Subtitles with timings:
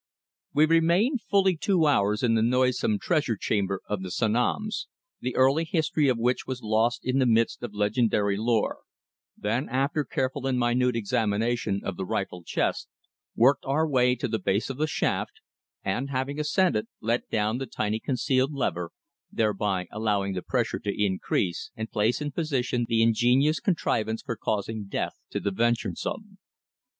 [0.55, 4.87] WE remained fully two hours in the noisome Treasure chamber of the Sanoms,
[5.19, 8.79] the early history of which was lost in the mist of legendary lore,
[9.37, 12.87] then after careful and minute examination of the rifled chests,
[13.35, 15.39] worked our way to the base of the shaft,
[15.83, 18.89] and, having ascended, let down the tiny concealed lever,
[19.31, 24.85] thereby allowing the pressure to increase, and place in position the ingenious contrivance for causing
[24.87, 26.39] death to the venturesome.